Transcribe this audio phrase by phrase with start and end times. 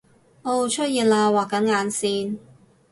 [0.41, 2.39] 噢出現喇畫緊眼線！